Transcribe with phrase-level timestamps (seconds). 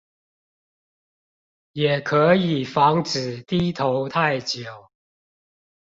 [1.73, 4.63] 也可以防止低頭太久